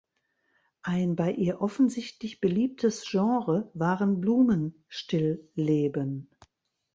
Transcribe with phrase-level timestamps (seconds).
[0.81, 6.27] Ein bei ihr offensichtlich beliebtes Genre waren Blumenstillleben.